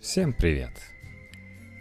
Всем 0.00 0.34
привет! 0.34 0.72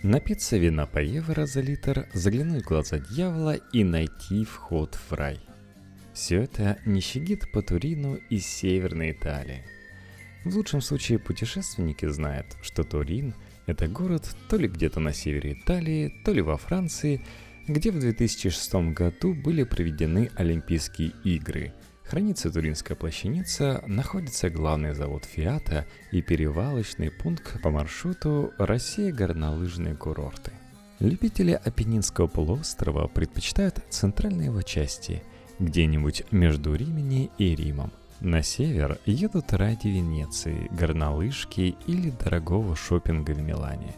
Напиться 0.01 0.57
вина 0.57 0.87
по 0.87 0.99
евро 0.99 1.45
за 1.45 1.59
литр, 1.59 2.07
заглянуть 2.13 2.63
в 2.63 2.67
глаза 2.67 2.97
дьявола 2.97 3.55
и 3.73 3.83
найти 3.83 4.45
вход 4.45 4.95
в 4.95 5.13
рай. 5.13 5.39
Все 6.13 6.43
это 6.43 6.79
щадит 7.01 7.51
по 7.51 7.61
Турину 7.61 8.15
из 8.29 8.45
Северной 8.47 9.11
Италии. 9.11 9.63
В 10.45 10.55
лучшем 10.55 10.79
случае 10.79 11.19
путешественники 11.19 12.07
знают, 12.07 12.47
что 12.61 12.83
Турин– 12.83 13.35
это 13.67 13.87
город 13.87 14.33
то 14.49 14.55
ли 14.55 14.69
где-то 14.69 15.01
на 15.01 15.11
севере 15.13 15.53
Италии, 15.53 16.13
то 16.23 16.31
ли 16.31 16.41
во 16.41 16.57
Франции, 16.57 17.21
где 17.67 17.91
в 17.91 17.99
2006 17.99 18.75
году 18.93 19.33
были 19.33 19.63
проведены 19.63 20.31
Олимпийские 20.35 21.11
игры– 21.25 21.73
Хранится 22.07 22.51
Туринская 22.51 22.95
плащаница, 22.95 23.83
находится 23.87 24.51
главный 24.51 24.93
завод 24.93 25.25
Фиата 25.25 25.87
и 26.11 26.21
перевалочный 26.21 27.09
пункт 27.09 27.59
по 27.63 27.71
маршруту 27.71 28.53
Россия 28.59 29.11
горнолыжные 29.11 29.95
курорты. 29.95 30.51
Любители 30.99 31.51
Апеннинского 31.51 32.27
полуострова 32.27 33.07
предпочитают 33.07 33.79
центральные 33.89 34.47
его 34.47 34.61
части, 34.61 35.23
где-нибудь 35.57 36.31
между 36.31 36.75
Римени 36.75 37.31
и 37.39 37.55
Римом. 37.55 37.91
На 38.19 38.43
север 38.43 38.99
едут 39.07 39.51
ради 39.53 39.87
Венеции, 39.87 40.69
горнолыжки 40.71 41.75
или 41.87 42.11
дорогого 42.11 42.75
шопинга 42.75 43.31
в 43.31 43.41
Милане. 43.41 43.95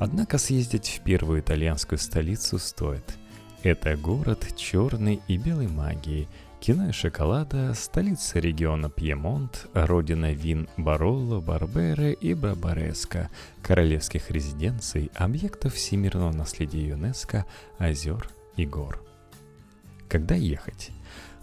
Однако 0.00 0.38
съездить 0.38 0.98
в 0.98 1.04
первую 1.04 1.40
итальянскую 1.40 2.00
столицу 2.00 2.58
стоит. 2.58 3.16
Это 3.62 3.96
город 3.96 4.44
черной 4.56 5.22
и 5.28 5.38
белой 5.38 5.68
магии– 5.68 6.28
Кино 6.64 6.88
и 6.88 6.92
шоколада, 6.92 7.74
столица 7.74 8.38
региона 8.38 8.88
Пьемонт, 8.88 9.66
родина 9.74 10.32
вин 10.32 10.66
Баролло, 10.78 11.42
Барберы 11.42 12.14
и 12.14 12.32
Барбареско, 12.32 13.28
королевских 13.60 14.30
резиденций, 14.30 15.10
объектов 15.14 15.74
всемирного 15.74 16.32
наследия 16.32 16.88
ЮНЕСКО, 16.88 17.44
озер 17.76 18.30
и 18.56 18.64
гор. 18.64 19.04
Когда 20.08 20.36
ехать? 20.36 20.90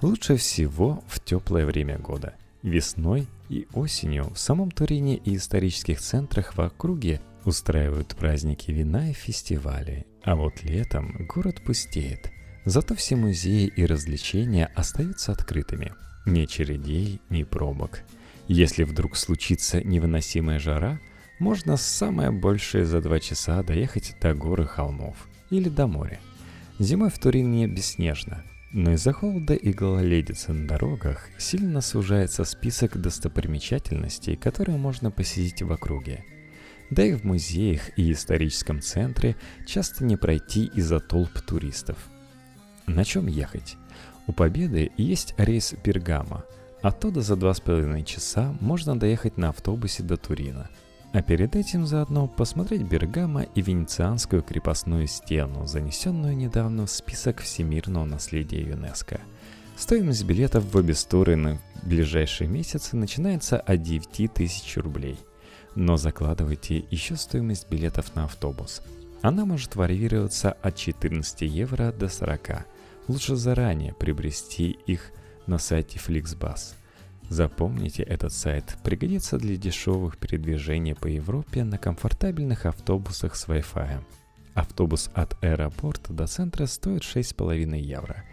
Лучше 0.02 0.38
всего 0.38 1.04
в 1.06 1.20
теплое 1.24 1.68
время 1.68 2.00
года. 2.00 2.34
Весной 2.64 3.28
и 3.48 3.68
осенью 3.74 4.32
в 4.34 4.40
самом 4.40 4.72
Турине 4.72 5.18
и 5.18 5.36
исторических 5.36 6.02
центрах 6.02 6.58
в 6.58 6.62
округе 6.62 7.22
устраивают 7.46 8.16
праздники 8.16 8.72
вина 8.72 9.12
и 9.12 9.14
фестивали, 9.14 10.08
а 10.24 10.36
вот 10.36 10.64
летом 10.64 11.28
город 11.28 11.62
пустеет– 11.64 12.32
Зато 12.66 12.94
все 12.94 13.16
музеи 13.16 13.72
и 13.76 13.86
развлечения 13.86 14.72
остаются 14.76 15.32
открытыми. 15.32 15.94
Ни 16.26 16.42
очередей, 16.42 17.20
ни 17.30 17.44
пробок. 17.44 18.04
Если 18.48 18.84
вдруг 18.84 19.18
случится 19.18 19.84
невыносимая 19.84 20.60
жара, 20.60 21.00
можно 21.40 21.76
самое 21.76 22.30
большее 22.30 22.86
за 22.86 23.02
два 23.02 23.20
часа 23.20 23.64
доехать 23.64 24.16
до 24.22 24.36
горы 24.36 24.68
холмов 24.68 25.28
или 25.50 25.70
до 25.70 25.88
моря. 25.88 26.20
Зимой 26.78 27.10
в 27.10 27.18
Турине 27.18 27.68
бесснежно, 27.68 28.44
но 28.72 28.94
из-за 28.94 29.12
холода 29.12 29.56
и 29.56 29.74
гололедицы 29.74 30.54
на 30.54 30.68
дорогах 30.68 31.30
сильно 31.40 31.82
сужается 31.82 32.44
список 32.44 33.02
достопримечательностей, 33.02 34.36
которые 34.36 34.78
можно 34.78 35.10
посетить 35.10 35.64
в 35.64 35.72
округе. 35.72 36.24
Да 36.92 37.04
и 37.04 37.14
в 37.14 37.24
музеях 37.24 37.98
и 37.98 38.12
историческом 38.12 38.82
центре 38.82 39.36
часто 39.66 40.04
не 40.04 40.16
пройти 40.16 40.66
из-за 40.76 41.00
толп 41.00 41.42
туристов– 41.42 41.98
на 42.88 43.04
чем 43.04 43.28
ехать? 43.28 43.78
У 44.28 44.34
Победы 44.34 44.92
есть 44.98 45.34
рейс 45.38 45.74
Бергамо. 45.84 46.44
Оттуда 46.82 47.22
за 47.22 47.36
два 47.36 47.54
с 47.54 47.60
половиной 47.60 48.04
часа 48.04 48.56
можно 48.60 48.98
доехать 49.00 49.38
на 49.38 49.50
автобусе 49.50 50.04
до 50.04 50.18
Турина. 50.18 50.70
А 51.14 51.22
перед 51.22 51.56
этим 51.56 51.86
заодно 51.86 52.28
посмотреть 52.28 52.84
Бергамо 52.84 53.44
и 53.44 53.62
Венецианскую 53.62 54.42
крепостную 54.42 55.08
стену, 55.08 55.68
занесенную 55.68 56.38
недавно 56.38 56.86
в 56.86 56.92
список 56.92 57.42
всемирного 57.42 58.06
наследия 58.06 58.62
ЮНЕСКо. 58.62 59.20
Стоимость 59.76 60.24
билетов 60.24 60.64
в 60.64 60.78
обе 60.78 60.94
стороны 60.94 61.60
в 61.82 61.88
ближайшие 61.88 62.48
месяцы 62.48 62.96
начинается 62.96 63.60
от 63.60 63.82
9 63.82 64.34
тысяч 64.34 64.78
рублей. 64.78 65.20
Но 65.76 65.98
закладывайте 65.98 66.86
еще 66.90 67.16
стоимость 67.16 67.70
билетов 67.70 68.16
на 68.16 68.26
автобус. 68.26 68.82
Она 69.22 69.46
может 69.46 69.76
варьироваться 69.76 70.52
от 70.52 70.76
14 70.76 71.42
евро 71.42 71.92
до 71.92 72.08
40 72.08 72.66
лучше 73.08 73.36
заранее 73.36 73.94
приобрести 73.94 74.72
их 74.86 75.12
на 75.48 75.58
сайте 75.58 76.00
Flixbus. 76.00 76.76
Запомните 77.30 78.04
этот 78.04 78.34
сайт, 78.34 78.78
пригодится 78.84 79.38
для 79.38 79.56
дешевых 79.56 80.18
передвижений 80.18 80.96
по 80.96 81.08
Европе 81.08 81.64
на 81.64 81.78
комфортабельных 81.78 82.66
автобусах 82.66 83.36
с 83.36 83.48
Wi-Fi. 83.48 84.04
Автобус 84.54 85.10
от 85.14 85.42
аэропорта 85.42 86.12
до 86.12 86.28
центра 86.28 86.66
стоит 86.66 87.04
6,5 87.04 87.80
евро. 87.80 88.26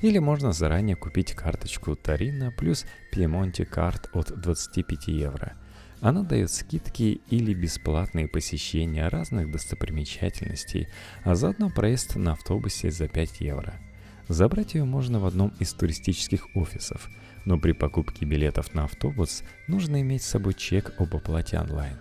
Или 0.00 0.18
можно 0.18 0.52
заранее 0.52 0.94
купить 0.94 1.32
карточку 1.32 1.96
Тарина 1.96 2.52
плюс 2.52 2.86
Piemonte 3.12 3.64
карт 3.64 4.10
от 4.12 4.40
25 4.40 5.08
евро. 5.08 5.56
Она 6.00 6.22
дает 6.22 6.52
скидки 6.52 7.20
или 7.30 7.52
бесплатные 7.52 8.28
посещения 8.28 9.08
разных 9.08 9.50
достопримечательностей, 9.50 10.86
а 11.24 11.34
заодно 11.34 11.70
проезд 11.70 12.14
на 12.14 12.32
автобусе 12.32 12.90
за 12.90 13.08
5 13.08 13.40
евро– 13.40 13.74
Забрать 14.28 14.74
ее 14.74 14.84
можно 14.84 15.20
в 15.20 15.26
одном 15.26 15.52
из 15.60 15.72
туристических 15.72 16.48
офисов, 16.56 17.08
но 17.44 17.58
при 17.58 17.72
покупке 17.72 18.24
билетов 18.24 18.74
на 18.74 18.84
автобус 18.84 19.44
нужно 19.68 20.00
иметь 20.00 20.22
с 20.22 20.28
собой 20.28 20.54
чек 20.54 20.94
об 20.98 21.14
оплате 21.14 21.58
онлайн. 21.58 21.96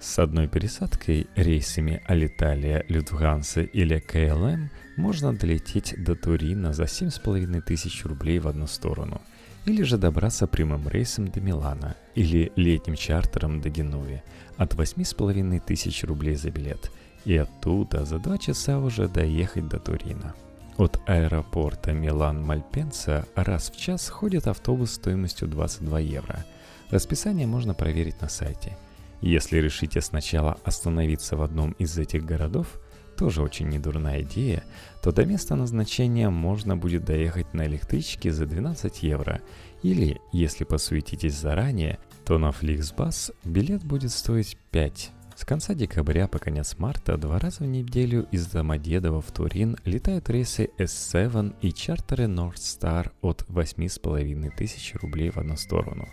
С 0.00 0.18
одной 0.18 0.46
пересадкой 0.48 1.26
рейсами 1.34 2.02
Алиталия, 2.06 2.84
Люфтганса 2.88 3.62
или 3.62 3.98
КЛМ 3.98 4.70
можно 4.96 5.32
долететь 5.32 5.94
до 6.02 6.14
Турина 6.14 6.72
за 6.72 6.84
7,5 6.84 7.60
тысяч 7.62 8.04
рублей 8.04 8.38
в 8.38 8.46
одну 8.46 8.66
сторону, 8.66 9.20
или 9.64 9.82
же 9.82 9.98
добраться 9.98 10.46
прямым 10.46 10.88
рейсом 10.88 11.28
до 11.28 11.40
Милана 11.40 11.96
или 12.14 12.52
летним 12.56 12.94
чартером 12.94 13.60
до 13.60 13.70
Генуи 13.70 14.22
от 14.56 14.74
8,5 14.74 15.60
тысяч 15.66 16.04
рублей 16.04 16.36
за 16.36 16.50
билет, 16.50 16.92
и 17.24 17.36
оттуда 17.36 18.04
за 18.04 18.18
2 18.18 18.38
часа 18.38 18.78
уже 18.78 19.08
доехать 19.08 19.68
до 19.68 19.78
Турина. 19.78 20.34
От 20.78 21.00
аэропорта 21.06 21.90
Милан-Мальпенса 21.90 23.26
раз 23.34 23.68
в 23.68 23.76
час 23.76 24.08
ходит 24.08 24.46
автобус 24.46 24.92
стоимостью 24.92 25.48
22 25.48 25.98
евро. 25.98 26.44
Расписание 26.90 27.48
можно 27.48 27.74
проверить 27.74 28.20
на 28.20 28.28
сайте. 28.28 28.78
Если 29.20 29.58
решите 29.58 30.00
сначала 30.00 30.56
остановиться 30.62 31.36
в 31.36 31.42
одном 31.42 31.72
из 31.72 31.98
этих 31.98 32.24
городов, 32.24 32.80
тоже 33.16 33.42
очень 33.42 33.68
недурная 33.68 34.22
идея, 34.22 34.62
то 35.02 35.10
до 35.10 35.26
места 35.26 35.56
назначения 35.56 36.30
можно 36.30 36.76
будет 36.76 37.04
доехать 37.04 37.52
на 37.54 37.66
электричке 37.66 38.30
за 38.30 38.46
12 38.46 39.02
евро. 39.02 39.40
Или, 39.82 40.20
если 40.32 40.62
посуетитесь 40.62 41.34
заранее, 41.34 41.98
то 42.24 42.38
на 42.38 42.50
Flixbus 42.50 43.34
билет 43.44 43.82
будет 43.82 44.12
стоить 44.12 44.56
5 44.70 45.10
с 45.38 45.44
конца 45.44 45.72
декабря 45.72 46.26
по 46.26 46.40
конец 46.40 46.78
марта 46.78 47.16
два 47.16 47.38
раза 47.38 47.62
в 47.62 47.66
неделю 47.68 48.26
из 48.32 48.48
Домодедово 48.48 49.22
в 49.22 49.30
Турин 49.30 49.76
летают 49.84 50.28
рейсы 50.30 50.68
S7 50.78 51.54
и 51.62 51.72
чартеры 51.72 52.24
North 52.24 52.56
Star 52.56 53.12
от 53.20 53.42
8,5 53.42 54.50
тысяч 54.56 54.96
рублей 54.96 55.30
в 55.30 55.36
одну 55.36 55.56
сторону. 55.56 56.08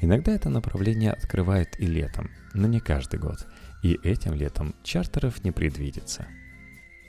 Иногда 0.00 0.30
это 0.30 0.48
направление 0.48 1.10
открывают 1.12 1.70
и 1.80 1.86
летом, 1.86 2.30
но 2.54 2.68
не 2.68 2.78
каждый 2.78 3.18
год. 3.18 3.48
И 3.82 3.98
этим 4.04 4.34
летом 4.34 4.76
чартеров 4.84 5.42
не 5.42 5.50
предвидится. 5.50 6.28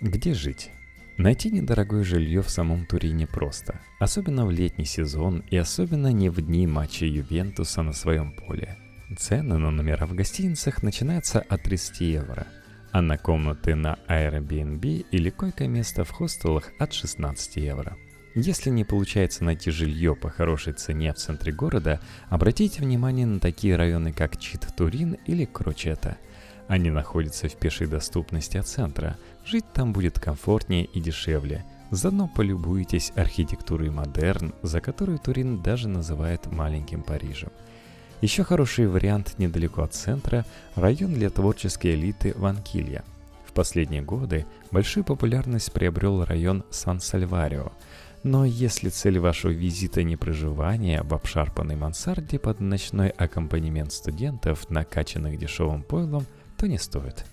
Где 0.02 0.34
жить? 0.34 0.72
Найти 1.20 1.52
недорогое 1.52 2.04
жилье 2.04 2.42
в 2.42 2.50
самом 2.50 2.88
Турине 2.88 3.28
просто, 3.28 3.80
особенно 4.00 4.48
в 4.48 4.50
летний 4.50 4.86
сезон 4.86 5.44
и 5.52 5.56
особенно 5.56 6.12
не 6.12 6.30
в 6.30 6.42
дни 6.42 6.66
матча 6.66 7.06
Ювентуса 7.06 7.84
на 7.84 7.94
своем 7.94 8.34
поле– 8.34 8.76
Цены 9.18 9.58
на 9.58 9.72
номера 9.72 10.06
в 10.06 10.14
гостиницах 10.14 10.84
начинаются 10.84 11.40
от 11.40 11.64
30 11.64 12.02
евро, 12.02 12.46
а 12.92 13.02
на 13.02 13.18
комнаты 13.18 13.74
на 13.74 13.98
Airbnb 14.08 15.06
или 15.10 15.30
койко-место 15.32 16.04
в 16.04 16.12
хостелах 16.12 16.72
от 16.78 16.94
16 16.94 17.56
евро. 17.56 17.98
Если 18.36 18.70
не 18.70 18.84
получается 18.84 19.44
найти 19.44 19.72
жилье 19.72 20.16
по 20.16 20.30
хорошей 20.30 20.74
цене 20.74 21.12
в 21.12 21.18
центре 21.18 21.52
города, 21.52 22.00
обратите 22.30 22.82
внимание 22.82 23.26
на 23.26 23.40
такие 23.40 23.76
районы, 23.76 24.14
как 24.14 24.38
Чит-Турин 24.38 25.18
или 25.26 25.46
Крочета. 25.46 26.18
Они 26.68 26.92
находятся 26.92 27.50
в 27.50 27.56
пешей 27.56 27.88
доступности 27.88 28.58
от 28.58 28.68
центра. 28.68 29.18
Жить 29.44 29.66
там 29.74 29.92
будет 29.92 30.20
комфортнее 30.20 30.86
и 30.86 31.02
дешевле. 31.02 31.66
Заодно 31.90 32.28
полюбуйтесь 32.28 33.12
архитектурой 33.16 33.90
модерн, 33.90 34.54
за 34.62 34.80
которую 34.82 35.18
Турин 35.18 35.64
даже 35.64 35.88
называет 35.88 36.46
маленьким 36.46 37.02
Парижем– 37.02 37.50
еще 38.22 38.44
хороший 38.44 38.88
вариант 38.88 39.36
недалеко 39.38 39.84
от 39.84 39.94
центра– 39.94 40.46
район 40.76 41.14
для 41.14 41.30
творческой 41.30 41.96
элиты 41.96 42.34
Ванкилья. 42.36 43.04
В 43.46 43.54
последние 43.54 44.02
годы 44.02 44.46
большую 44.72 45.04
популярность 45.04 45.72
приобрел 45.72 46.26
район 46.26 46.64
Сан-Сальварио. 46.70 47.72
Но 48.24 48.44
если 48.44 48.90
цель 48.90 49.20
вашего 49.20 49.52
визита 49.52 50.04
не 50.04 50.18
проживание 50.18 51.02
в 51.02 51.14
обшарпанной 51.14 51.78
мансарде 51.78 52.38
под 52.38 52.60
ночной 52.60 53.10
аккомпанемент 53.10 53.94
студентов, 53.94 54.70
накачанных 54.70 55.40
дешевым 55.40 55.84
пойлом, 55.84 56.26
то 56.58 56.68
не 56.68 56.78
стоит. 56.78 57.26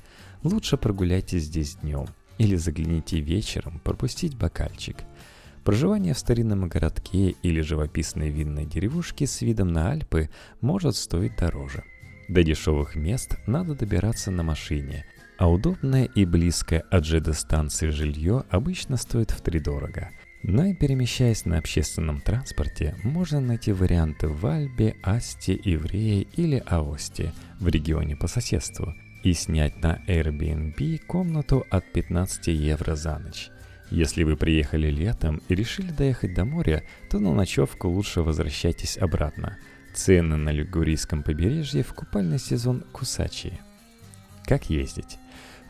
Лучше 0.44 0.76
прогуляйтесь 0.76 1.44
здесь 1.44 1.76
днем 1.76 2.06
или 2.38 2.54
загляните 2.54 3.18
вечером 3.18 3.80
пропустить 3.80 4.36
бокальчик. 4.36 4.96
Проживание 5.66 6.14
в 6.14 6.18
старинном 6.20 6.68
городке 6.68 7.30
или 7.42 7.60
живописной 7.60 8.30
винной 8.30 8.66
деревушке 8.66 9.26
с 9.26 9.42
видом 9.42 9.72
на 9.72 9.90
Альпы 9.90 10.30
может 10.60 10.94
стоить 10.94 11.36
дороже. 11.36 11.82
До 12.28 12.44
дешевых 12.44 12.94
мест 12.94 13.36
надо 13.48 13.74
добираться 13.74 14.30
на 14.30 14.44
машине, 14.44 15.04
а 15.38 15.50
удобное 15.50 16.04
и 16.04 16.24
близкое 16.24 16.84
от 16.92 17.04
ЖД-станции 17.04 17.88
жилье 17.88 18.44
обычно 18.48 18.96
стоит 18.96 19.32
втридорого. 19.32 20.10
Но 20.44 20.66
и 20.66 20.72
перемещаясь 20.72 21.44
на 21.46 21.58
общественном 21.58 22.20
транспорте, 22.20 22.94
можно 23.02 23.40
найти 23.40 23.72
варианты 23.72 24.28
в 24.28 24.46
Альбе, 24.46 24.94
Асте, 25.02 25.58
Иврее 25.64 26.28
или 26.36 26.62
Аосте 26.64 27.32
в 27.58 27.66
регионе 27.66 28.14
по 28.14 28.28
соседству 28.28 28.94
и 29.24 29.32
снять 29.32 29.82
на 29.82 30.00
Airbnb 30.06 30.98
комнату 31.08 31.66
от 31.70 31.92
15 31.92 32.46
евро 32.46 32.94
за 32.94 33.18
ночь. 33.18 33.50
Если 33.90 34.24
вы 34.24 34.36
приехали 34.36 34.88
летом 34.90 35.42
и 35.48 35.54
решили 35.54 35.90
доехать 35.90 36.34
до 36.34 36.44
моря, 36.44 36.82
то 37.10 37.18
на 37.18 37.32
ночевку 37.32 37.88
лучше 37.88 38.22
возвращайтесь 38.22 38.98
обратно. 38.98 39.58
Цены 39.94 40.36
на 40.36 40.50
Лигурийском 40.50 41.22
побережье 41.22 41.82
в 41.82 41.94
купальный 41.94 42.38
сезон 42.38 42.84
кусачие. 42.92 43.60
Как 44.44 44.68
ездить? 44.70 45.18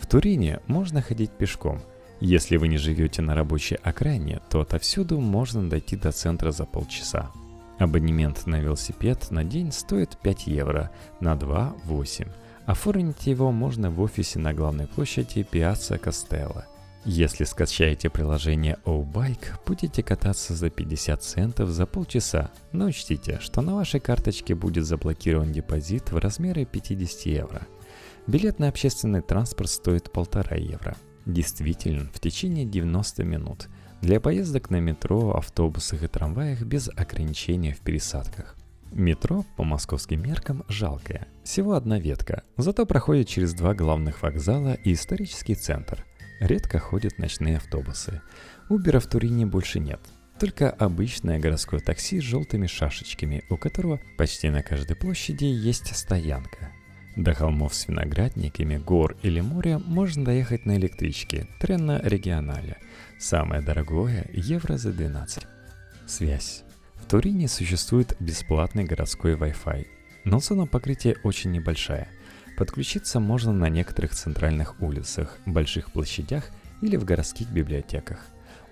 В 0.00 0.06
Турине 0.06 0.60
можно 0.66 1.02
ходить 1.02 1.30
пешком– 1.30 1.82
если 2.20 2.56
вы 2.56 2.68
не 2.68 2.78
живете 2.78 3.20
на 3.20 3.34
рабочей 3.34 3.76
окраине, 3.82 4.40
то 4.48 4.60
отовсюду 4.60 5.20
можно 5.20 5.68
дойти 5.68 5.96
до 5.96 6.12
центра 6.12 6.50
за 6.50 6.64
полчаса. 6.64 7.30
Абонемент 7.78 8.46
на 8.46 8.58
велосипед 8.58 9.30
на 9.30 9.44
день 9.44 9.70
стоит 9.70 10.16
5 10.22 10.46
евро, 10.46 10.90
на 11.20 11.36
2– 11.36 11.74
8. 11.84 12.26
Оформить 12.64 13.26
его 13.26 13.52
можно 13.52 13.90
в 13.90 14.00
офисе 14.00 14.38
на 14.38 14.54
главной 14.54 14.86
площади 14.86 15.42
Пиацца 15.42 15.98
Костелло. 15.98 16.66
Если 17.08 17.44
скачаете 17.44 18.10
приложение 18.10 18.78
O-Bike, 18.84 19.60
будете 19.64 20.02
кататься 20.02 20.54
за 20.54 20.70
50 20.70 21.22
центов 21.22 21.68
за 21.68 21.86
полчаса, 21.86 22.50
но 22.72 22.86
учтите, 22.86 23.38
что 23.40 23.62
на 23.62 23.76
вашей 23.76 24.00
карточке 24.00 24.56
будет 24.56 24.84
заблокирован 24.84 25.52
депозит 25.52 26.10
в 26.10 26.18
размере 26.18 26.64
50 26.64 27.26
евро. 27.26 27.62
Билет 28.26 28.58
на 28.58 28.66
общественный 28.66 29.22
транспорт 29.22 29.70
стоит 29.70 30.08
1,5 30.08 30.60
евро– 30.60 30.96
действительно 31.26 32.10
в 32.12 32.18
течение 32.18 32.64
90 32.64 33.22
минут 33.22 33.68
для 34.02 34.20
поездок 34.20 34.70
на 34.70 34.80
метро, 34.80 35.36
автобусах 35.36 36.02
и 36.02 36.08
трамваях 36.08 36.62
без 36.62 36.88
ограничения 36.88 37.72
в 37.72 37.82
пересадках. 37.82 38.56
Метро 38.90 39.44
по 39.56 39.62
московским 39.62 40.22
меркам 40.22 40.64
жалкое. 40.68 41.28
Всего 41.44 41.74
одна 41.74 42.00
ветка, 42.00 42.42
зато 42.56 42.84
проходит 42.84 43.28
через 43.28 43.54
два 43.54 43.74
главных 43.74 44.22
вокзала 44.22 44.74
и 44.74 44.92
исторический 44.92 45.54
центр. 45.54 46.04
Редко 46.40 46.78
ходят 46.78 47.18
ночные 47.18 47.56
автобусы. 47.56 48.20
Убера 48.68 49.00
в 49.00 49.06
Турине 49.06 49.46
больше 49.46 49.80
нет. 49.80 50.00
Только 50.38 50.70
обычное 50.70 51.38
городское 51.38 51.80
такси 51.80 52.20
с 52.20 52.24
желтыми 52.24 52.66
шашечками, 52.66 53.44
у 53.48 53.56
которого 53.56 54.00
почти 54.18 54.50
на 54.50 54.62
каждой 54.62 54.94
площади 54.96 55.44
есть 55.44 55.96
стоянка. 55.96 56.72
До 57.16 57.32
холмов 57.32 57.74
с 57.74 57.88
виноградниками, 57.88 58.76
гор 58.76 59.16
или 59.22 59.40
моря 59.40 59.78
можно 59.78 60.26
доехать 60.26 60.66
на 60.66 60.76
электричке 60.76 61.48
Тренно 61.58 62.02
Регионале. 62.04 62.76
Самое 63.18 63.62
дорогое– 63.62 64.26
евро 64.34 64.76
за 64.76 64.92
12. 64.92 65.46
Связь. 66.06 66.64
В 66.96 67.06
Турине 67.08 67.48
существует 67.48 68.14
бесплатный 68.20 68.84
городской 68.84 69.32
Wi-Fi, 69.32 69.86
но 70.24 70.40
зона 70.40 70.66
покрытия 70.66 71.16
очень 71.24 71.52
небольшая. 71.52 72.08
Подключиться 72.56 73.20
можно 73.20 73.52
на 73.52 73.68
некоторых 73.68 74.14
центральных 74.14 74.80
улицах, 74.80 75.38
больших 75.46 75.92
площадях 75.92 76.50
или 76.82 76.96
в 76.96 77.04
городских 77.04 77.50
библиотеках. 77.50 78.18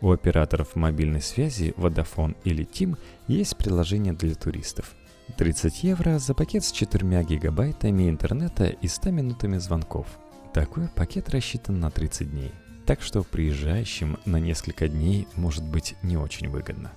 У 0.00 0.10
операторов 0.10 0.76
мобильной 0.76 1.22
связи 1.22 1.74
Vodafone 1.76 2.36
или 2.44 2.66
TIM 2.66 2.96
есть 3.28 3.56
приложение 3.56 4.12
для 4.12 4.34
туристов– 4.34 4.94
30 5.36 5.82
евро 5.82 6.18
за 6.18 6.34
пакет 6.34 6.64
с 6.64 6.70
4 6.70 7.24
гигабайтами 7.24 8.08
интернета 8.08 8.66
и 8.66 8.86
100 8.86 9.10
минутами 9.10 9.58
звонков. 9.58 10.06
Такой 10.52 10.88
пакет 10.88 11.30
рассчитан 11.30 11.80
на 11.80 11.90
30 11.90 12.30
дней, 12.30 12.52
так 12.86 13.02
что 13.02 13.24
приезжающим 13.24 14.18
на 14.26 14.38
несколько 14.38 14.86
дней 14.86 15.26
может 15.34 15.64
быть 15.64 15.96
не 16.02 16.16
очень 16.16 16.48
выгодно. 16.48 16.92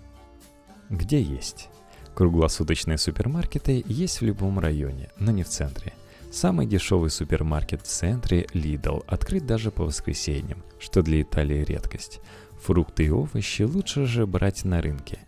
Где 0.90 1.22
есть? 1.22 1.70
Круглосуточные 2.14 2.98
супермаркеты 2.98 3.84
есть 3.88 4.22
в 4.22 4.26
любом 4.26 4.60
районе, 4.60 5.10
но 5.18 5.32
не 5.32 5.44
в 5.44 5.50
центре. 5.50 5.94
Самый 6.32 6.66
дешевый 6.66 7.10
супермаркет 7.10 7.82
в 7.82 7.88
центре 7.88 8.44
Lidl 8.54 9.04
открыт 9.08 9.46
даже 9.46 9.72
по 9.72 9.84
воскресеньям, 9.84 10.64
что 10.80 11.02
для 11.02 11.22
Италии 11.22 11.64
редкость. 11.64 12.20
Фрукты 12.64 13.06
и 13.06 13.10
овощи 13.10 13.64
лучше 13.64 14.06
же 14.06 14.28
брать 14.28 14.66
на 14.66 14.82
рынке. 14.82 15.20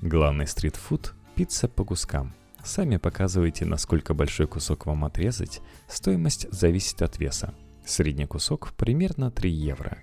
Главный 0.00 0.46
стритфуд– 0.46 1.14
пицца 1.34 1.68
по 1.68 1.84
кускам– 1.84 2.34
Сами 2.64 2.96
показываете, 2.96 3.66
насколько 3.66 4.14
большой 4.14 4.46
кусок 4.46 4.86
вам 4.86 5.04
отрезать. 5.04 5.60
Стоимость 5.86 6.50
зависит 6.50 7.02
от 7.02 7.18
веса. 7.18 7.54
Средний 7.84 8.24
кусок 8.24 8.72
примерно 8.72 9.30
3 9.30 9.50
евро. 9.50 9.98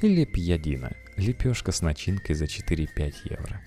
Или 0.00 0.24
пьядина– 0.24 0.92
лепешка 1.18 1.72
с 1.72 1.82
начинкой 1.82 2.34
за 2.34 2.46
4-5 2.46 3.14
евро. 3.24 3.60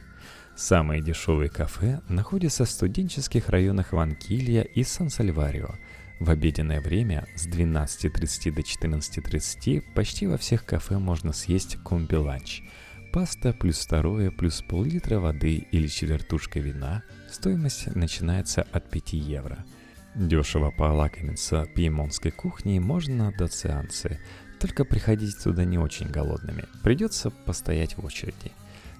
Самые 0.56 1.01
дешевые 1.01 1.50
кафе 1.50 2.01
находятся 2.09 2.65
в 2.65 2.71
студенческих 2.71 3.50
районах 3.50 3.94
Ванкилья 3.94 4.63
и 4.63 4.83
Сан-Сальварио. 4.83 5.75
В 6.19 6.30
обеденное 6.30 6.81
время 6.81 7.27
с 7.36 7.48
12.30 7.48 8.51
до 8.51 8.62
14.30 8.62 9.83
почти 9.95 10.27
во 10.27 10.38
всех 10.38 10.66
кафе 10.66 10.98
можно 10.98 11.33
съесть 11.33 11.77
комби-ланч– 11.83 12.62
Паста 13.12 13.54
плюс 13.54 13.80
второе 13.80 14.30
плюс 14.30 14.62
пол-литра 14.62 15.19
воды 15.19 15.68
или 15.71 15.88
четвертушка 15.88 16.60
вина. 16.60 17.01
Стоимость 17.27 17.88
начинается 17.95 18.62
от 18.71 18.88
5 18.92 19.13
евро. 19.13 19.66
Дешево 20.13 20.69
полакомиться 20.69 21.66
пьемонтской 21.74 22.30
кухней 22.30 22.77
можно 22.77 23.31
до 23.31 23.48
сеансы, 23.48 24.19
только 24.60 24.86
приходите 24.86 25.36
туда 25.39 25.65
не 25.65 25.80
очень 25.80 26.07
голодными. 26.07 26.65
Придется 26.83 27.31
постоять 27.31 27.98
в 27.98 28.06
очереди. 28.06 28.51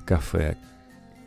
Кафе 0.08 0.58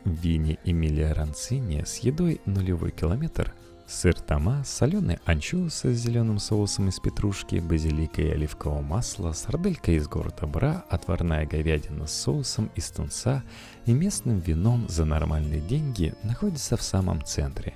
Вини 0.03 0.59
Эмилия 0.65 1.13
Ранцини 1.13 1.83
с 1.85 1.99
едой 1.99 2.41
нулевой 2.45 2.91
километр 2.91 3.53
Сыр 3.85 4.15
тома, 4.19 4.63
соленый 4.65 5.19
анчоусы 5.25 5.93
с 5.93 5.97
зеленым 5.97 6.39
соусом 6.39 6.87
из 6.87 6.99
петрушки, 6.99 7.57
базилика 7.57 8.21
и 8.21 8.29
оливкового 8.29 8.81
масла, 8.81 9.33
сарделька 9.33 9.91
из 9.91 10.07
города 10.07 10.47
Бра, 10.47 10.85
отварная 10.89 11.45
говядина 11.45 12.07
с 12.07 12.13
соусом 12.13 12.71
из 12.75 12.89
тунца 12.89 13.43
и 13.85 13.91
местным 13.91 14.39
вином 14.39 14.87
за 14.87 15.03
нормальные 15.03 15.59
деньги 15.59 16.13
находится 16.23 16.77
в 16.77 16.81
самом 16.81 17.23
центре. 17.23 17.75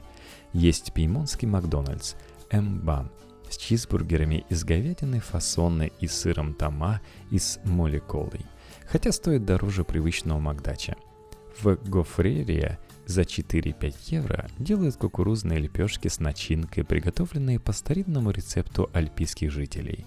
Есть 0.54 0.94
пеймонский 0.94 1.48
Макдональдс 1.48 2.16
М-Бан 2.52 3.12
с 3.50 3.58
чизбургерами 3.58 4.46
из 4.50 4.64
говядины, 4.64 5.20
фасоны 5.20 5.92
и 6.00 6.08
сыром 6.08 6.54
тома 6.54 7.02
и 7.32 7.38
с 7.38 7.60
моли-колой, 7.66 8.46
хотя 8.88 9.12
стоит 9.12 9.46
дороже 9.46 9.84
привычного 9.84 10.40
Макдача. 10.40 10.96
В 11.62 11.76
Гофрерия 11.90 12.80
за 13.08 13.22
4-5 13.22 13.96
евро 14.08 14.50
делают 14.60 14.98
кукурузные 14.98 15.60
лепешки 15.60 16.10
с 16.10 16.20
начинкой, 16.20 16.84
приготовленные 16.84 17.60
по 17.60 17.72
старинному 17.72 18.32
рецепту 18.32 18.90
альпийских 18.94 19.50
жителей. 19.50 20.06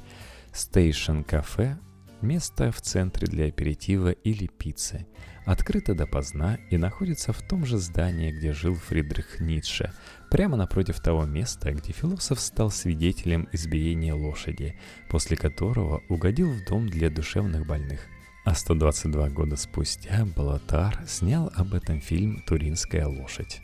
Station 0.52 1.24
Cafe– 1.24 1.76
место 2.20 2.70
в 2.70 2.82
центре 2.82 3.26
для 3.26 3.46
аперитива 3.46 4.10
или 4.10 4.46
пиццы. 4.46 5.06
Открыто 5.46 5.94
допоздна 5.94 6.58
и 6.70 6.76
находится 6.76 7.32
в 7.32 7.40
том 7.40 7.64
же 7.64 7.78
здании, 7.78 8.32
где 8.32 8.52
жил 8.52 8.74
Фридрих 8.74 9.40
Ницше, 9.40 9.92
прямо 10.30 10.58
напротив 10.58 11.00
того 11.00 11.24
места, 11.24 11.72
где 11.72 11.92
философ 11.92 12.38
стал 12.38 12.70
свидетелем 12.70 13.48
избиения 13.52 14.14
лошади, 14.14 14.78
после 15.08 15.38
которого 15.38 16.02
угодил 16.10 16.50
в 16.50 16.64
дом 16.66 16.88
для 16.88 17.08
душевных 17.08 17.66
больных– 17.66 18.00
а 18.44 18.54
122 18.54 19.28
года 19.30 19.56
спустя 19.56 20.26
Балатар 20.36 20.98
снял 21.06 21.52
об 21.54 21.74
этом 21.74 22.00
фильм 22.00 22.42
«Туринская 22.46 23.06
лошадь». 23.06 23.60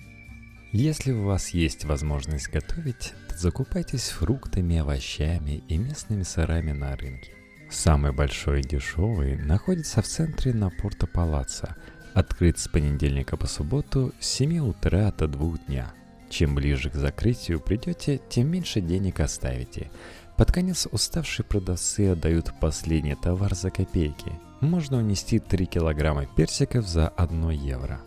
Если 0.73 1.13
у 1.13 1.25
вас 1.25 1.51
есть 1.51 1.85
возможность 1.85 2.51
готовить, 2.51 3.15
то 3.29 3.39
закупайтесь 3.39 4.09
фруктами, 4.09 4.77
овощами 4.79 5.63
и 5.69 5.79
местными 5.79 6.23
сырами 6.23 6.73
на 6.73 6.97
рынке. 6.97 7.33
Самый 7.71 8.13
большой 8.13 8.61
и 8.61 8.69
дешевый 8.69 9.37
находится 9.37 10.03
в 10.03 10.07
центре 10.07 10.53
на 10.53 10.71
Порто 10.71 11.07
Палаца, 11.07 11.77
открыт 12.15 12.59
с 12.59 12.69
понедельника 12.69 13.37
по 13.37 13.47
субботу 13.47 14.13
с 14.21 14.27
7 14.27 14.59
утра 14.59 15.11
до 15.13 15.27
2 15.27 15.59
дня. 15.67 15.93
Чем 16.29 16.55
ближе 16.55 16.91
к 16.91 16.95
закрытию 16.95 17.61
придете, 17.61 18.21
тем 18.29 18.51
меньше 18.51 18.81
денег 18.81 19.21
оставите. 19.21 19.91
Под 20.37 20.53
конец 20.53 20.87
уставшие 20.91 21.45
продавцы 21.45 22.13
отдают 22.13 22.53
последний 22.61 23.15
товар 23.15 23.55
за 23.55 23.71
копейки– 23.71 24.33
можно 24.61 24.99
унести 24.99 25.39
3 25.39 25.67
килограмма 25.67 26.27
персиков 26.27 26.89
за 26.89 27.09
1 27.09 27.51
евро. 27.51 28.01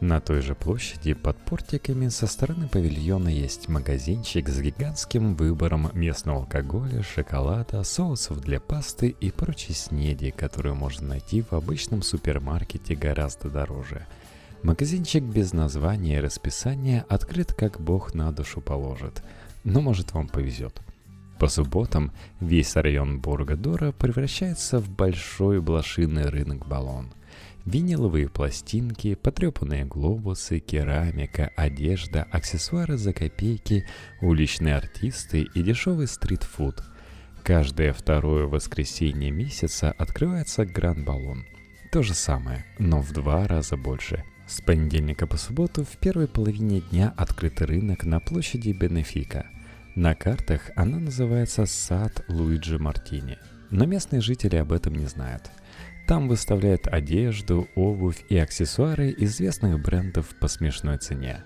На 0.00 0.20
той 0.20 0.42
же 0.42 0.54
площади 0.54 1.14
под 1.14 1.38
портиками 1.38 2.08
со 2.08 2.26
стороны 2.26 2.68
павильона 2.68 3.28
есть 3.28 3.68
магазинчик 3.68 4.50
с 4.50 4.60
гигантским 4.60 5.34
выбором 5.34 5.90
местного 5.94 6.40
алкоголя, 6.40 7.02
шоколада, 7.02 7.82
соусов 7.84 8.40
для 8.40 8.60
пасты 8.60 9.08
и 9.18 9.30
прочей 9.30 9.72
снеди, 9.72 10.30
которую 10.30 10.74
можно 10.74 11.08
найти 11.08 11.40
в 11.40 11.54
обычном 11.54 12.02
супермаркете 12.02 12.94
гораздо 12.94 13.48
дороже. 13.48 14.06
Магазинчик 14.62 15.22
без 15.22 15.54
названия 15.54 16.18
и 16.18 16.20
расписания 16.20 17.06
открыт 17.08 17.54
как 17.54 17.80
бог 17.80 18.12
на 18.12 18.30
душу 18.30 18.60
положит, 18.60 19.22
но 19.62 19.80
может 19.80 20.12
вам 20.12 20.28
повезет. 20.28 20.83
По 21.38 21.48
субботам 21.48 22.12
весь 22.40 22.76
район 22.76 23.20
Бургадора 23.20 23.92
превращается 23.92 24.78
в 24.78 24.88
большой 24.88 25.60
блошиный 25.60 26.28
рынок 26.28 26.66
баллон– 26.66 27.12
Виниловые 27.64 28.28
пластинки, 28.28 29.14
потрепанные 29.14 29.86
глобусы, 29.86 30.58
керамика, 30.58 31.50
одежда, 31.56 32.26
аксессуары 32.30 32.98
за 32.98 33.14
копейки, 33.14 33.86
уличные 34.20 34.76
артисты 34.76 35.46
и 35.54 35.62
дешевый 35.62 36.06
стритфуд. 36.06 36.82
Каждое 37.42 37.94
второе 37.94 38.46
воскресенье 38.46 39.30
месяца 39.30 39.92
открывается 39.92 40.66
Гранд-Баллон. 40.66 41.46
То 41.90 42.02
же 42.02 42.12
самое, 42.12 42.66
но 42.78 43.00
в 43.00 43.12
два 43.12 43.46
раза 43.48 43.78
больше. 43.78 44.24
С 44.46 44.60
понедельника 44.60 45.26
по 45.26 45.38
субботу 45.38 45.84
в 45.84 45.96
первой 45.96 46.28
половине 46.28 46.82
дня 46.90 47.14
открыт 47.16 47.62
рынок 47.62 48.04
на 48.04 48.20
площади 48.20 48.72
Бенефика. 48.72 49.46
На 49.94 50.14
картах 50.14 50.70
она 50.76 50.98
называется 50.98 51.66
«Сад 51.66 52.24
Луиджи 52.28 52.78
Мартини», 52.78 53.38
но 53.70 53.86
местные 53.86 54.20
жители 54.20 54.56
об 54.56 54.72
этом 54.72 54.94
не 54.94 55.06
знают– 55.06 55.50
там 56.06 56.28
выставляют 56.28 56.86
одежду, 56.86 57.66
обувь 57.74 58.24
и 58.28 58.36
аксессуары 58.36 59.14
известных 59.16 59.80
брендов 59.80 60.34
по 60.38 60.48
смешной 60.48 60.98
цене. 60.98 61.42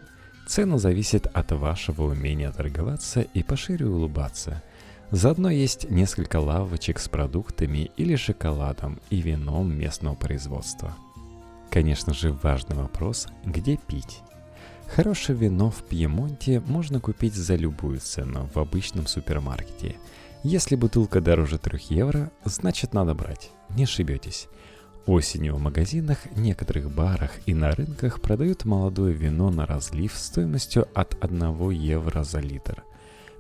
Цена 0.48 0.78
зависит 0.78 1.26
от 1.26 1.52
вашего 1.52 2.10
умения 2.10 2.50
торговаться 2.50 3.20
и 3.20 3.42
пошире 3.44 3.86
улыбаться. 3.86 4.62
Заодно 5.10 5.48
есть 5.48 5.88
несколько 5.90 6.40
лавочек 6.40 6.98
с 6.98 7.08
продуктами 7.08 7.90
или 7.96 8.16
шоколадом 8.16 9.00
и 9.10 9.20
вином 9.20 9.72
местного 9.78 10.16
производства. 10.16 10.96
Конечно 11.70 12.12
же, 12.12 12.32
важный 12.32 12.76
вопрос– 12.76 13.28
где 13.44 13.76
пить? 13.76 14.22
Хорошее 14.94 15.38
вино 15.38 15.70
в 15.70 15.82
Пьемонте 15.84 16.60
можно 16.60 17.00
купить 17.00 17.34
за 17.34 17.54
любую 17.54 18.00
цену 18.00 18.48
в 18.52 18.58
обычном 18.58 19.06
супермаркете. 19.06 19.96
Если 20.42 20.76
бутылка 20.76 21.20
дороже 21.20 21.58
3 21.58 21.78
евро, 21.90 22.30
значит 22.44 22.94
надо 22.94 23.14
брать 23.14 23.50
не 23.70 23.84
ошибетесь. 23.84 24.48
Осенью 25.06 25.56
в 25.56 25.60
магазинах, 25.60 26.18
некоторых 26.36 26.90
барах 26.90 27.30
и 27.46 27.54
на 27.54 27.70
рынках 27.70 28.20
продают 28.20 28.64
молодое 28.64 29.14
вино 29.14 29.50
на 29.50 29.66
разлив 29.66 30.14
стоимостью 30.14 30.86
от 30.94 31.16
1 31.22 31.70
евро 31.70 32.22
за 32.24 32.40
литр. 32.40 32.84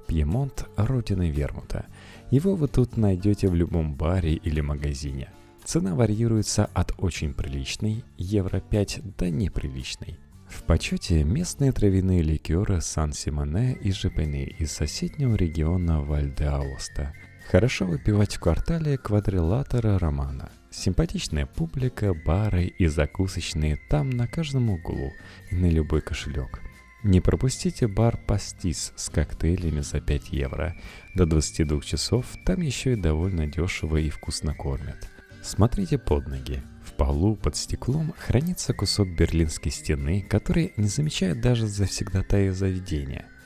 Пьемонт– 0.06 0.66
родина 0.76 1.28
вермута. 1.28 1.84
Его 2.30 2.56
вы 2.56 2.68
тут 2.68 2.96
найдете 2.96 3.48
в 3.48 3.54
любом 3.54 3.94
баре 3.94 4.34
или 4.34 4.62
магазине. 4.62 5.30
Цена 5.64 5.94
варьируется 5.94 6.64
от 6.72 6.94
очень 6.96 7.34
приличной, 7.34 8.02
евро 8.16 8.60
5, 8.60 9.16
до 9.18 9.28
неприличной. 9.28 10.18
В 10.48 10.62
почете 10.64 11.24
местные 11.24 11.72
травяные 11.72 12.22
ликеры 12.22 12.80
Сан-Симоне 12.80 13.74
и 13.74 13.92
Жепене 13.92 14.44
из 14.44 14.72
соседнего 14.72 15.34
региона 15.34 16.00
Вальде-Аоста– 16.00 17.12
Хорошо 17.50 17.86
выпивать 17.86 18.36
в 18.36 18.40
квартале 18.40 18.98
квадрилатора 18.98 19.98
Романа. 19.98 20.50
Симпатичная 20.70 21.46
публика, 21.46 22.12
бары 22.12 22.64
и 22.64 22.86
закусочные 22.88 23.80
там 23.88 24.10
на 24.10 24.26
каждом 24.26 24.68
углу 24.68 25.14
и 25.50 25.54
на 25.54 25.70
любой 25.70 26.02
кошелек. 26.02 26.60
Не 27.02 27.22
пропустите 27.22 27.86
бар 27.86 28.18
«Пастис» 28.18 28.92
с 28.96 29.08
коктейлями 29.08 29.80
за 29.80 30.02
5 30.02 30.28
евро. 30.28 30.76
До 31.14 31.24
22 31.24 31.80
часов 31.80 32.26
там 32.44 32.60
еще 32.60 32.92
и 32.92 32.96
довольно 32.96 33.46
дешево 33.46 33.96
и 33.96 34.10
вкусно 34.10 34.52
кормят. 34.52 35.08
Смотрите 35.42 35.96
под 35.96 36.26
ноги. 36.28 36.62
Полу 36.98 37.36
под 37.36 37.56
стеклом 37.56 38.12
хранится 38.18 38.74
кусок 38.74 39.08
берлинской 39.08 39.72
стены, 39.72 40.26
который 40.28 40.74
не 40.76 40.88
замечает 40.88 41.40
даже 41.40 41.66
завсегдатая 41.66 42.52
заведения– 42.52 43.24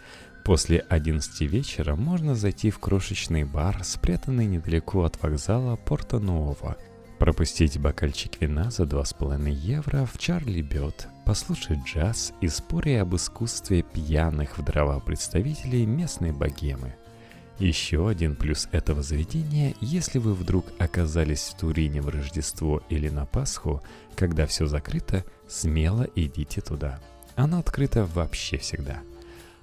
После 0.45 0.81
11 0.81 1.41
вечера 1.43 1.95
можно 1.95 2.35
зайти 2.35 2.71
в 2.71 2.81
крошечный 2.81 3.45
бар, 3.45 3.85
спрятанный 3.85 4.47
недалеко 4.47 5.05
от 5.05 5.23
вокзала 5.23 5.77
Порто-Нуово, 5.77 6.77
пропустить 7.21 7.79
бокальчик 7.79 8.41
вина 8.41 8.71
за 8.71 8.83
2,5 8.83 9.49
евро 9.51 10.05
в 10.05 10.19
Чарли 10.19 10.61
Бет, 10.61 11.07
послушать 11.25 11.85
джаз 11.85 12.33
и 12.41 12.49
спорить 12.49 12.99
об 12.99 13.15
искусстве 13.15 13.83
пьяных 13.83 14.59
в 14.59 14.65
дрова 14.65 14.99
представителей 14.99 15.87
местной 15.87 16.33
богемы. 16.33 16.97
Еще 17.63 18.09
один 18.09 18.35
плюс 18.37 18.69
этого 18.73 19.03
заведения, 19.03 19.75
если 19.81 20.19
вы 20.19 20.35
вдруг 20.35 20.67
оказались 20.79 21.53
в 21.55 21.59
Турине 21.59 22.03
в 22.03 22.09
Рождество 22.09 22.83
или 22.89 23.09
на 23.09 23.25
Пасху, 23.25 23.83
когда 24.17 24.47
все 24.47 24.67
закрыто, 24.67 25.25
смело 25.49 26.07
идите 26.17 26.61
туда. 26.61 27.01
Оно 27.37 27.59
открыто 27.61 28.05
вообще 28.05 28.59
всегда– 28.59 29.01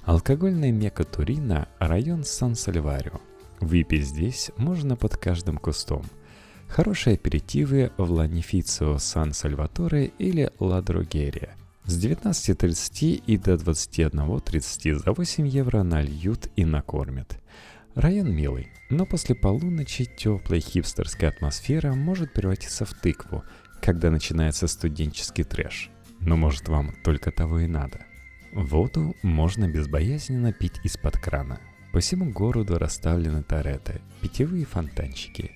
Алкогольная 0.09 0.71
мека 0.71 1.03
Турина– 1.03 1.67
район 1.79 2.23
Сан-Сальварио. 2.23 3.21
Выпить 3.59 4.07
здесь 4.07 4.49
можно 4.57 4.95
под 4.95 5.17
каждым 5.17 5.57
кустом. 5.57 6.03
Хорошие 6.67 7.13
аперитивы 7.13 7.91
в 7.95 8.09
Ланифицио 8.09 8.97
Сан-Сальваторе 8.97 10.11
или 10.17 10.51
Ла 10.57 10.81
Дрогерия. 10.81 11.55
С 11.85 12.03
19.30 12.03 13.23
и 13.23 13.37
до 13.37 13.53
21.30 13.53 14.95
за 14.95 15.11
8 15.11 15.47
евро 15.47 15.83
нальют 15.83 16.47
и 16.55 16.65
накормят. 16.65 17.37
Район 17.95 18.31
милый, 18.33 18.69
но 18.89 19.05
после 19.05 19.35
полуночи 19.35 20.05
теплая 20.05 20.61
хипстерская 20.61 21.31
атмосфера 21.31 21.93
может 21.93 22.33
превратиться 22.33 22.85
в 22.85 22.93
тыкву, 22.93 23.43
когда 23.81 24.11
начинается 24.11 24.67
студенческий 24.67 25.43
трэш. 25.43 25.89
Но 26.19 26.35
может 26.37 26.67
вам 26.67 26.93
только 27.03 27.31
того 27.31 27.59
и 27.59 27.67
надо. 27.67 28.05
Воду 28.53 29.15
можно 29.23 29.67
безбоязненно 29.67 30.53
пить 30.53 30.79
из-под 30.83 31.17
крана. 31.17 31.59
По 31.91 31.99
всему 31.99 32.31
городу 32.31 32.77
расставлены 32.77 33.41
тареты, 33.41 34.01
питьевые 34.21 34.65
фонтанчики. 34.65 35.51